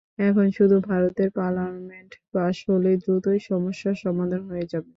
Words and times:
এখন 0.19 0.47
শুধু 0.57 0.75
ভারতের 0.89 1.29
পার্লামেন্টে 1.35 2.17
পাস 2.33 2.55
হলেই 2.67 2.97
দ্রুতই 3.03 3.39
সমস্যার 3.49 3.95
সমাধান 4.03 4.41
হয়ে 4.49 4.65
যাবে। 4.71 4.89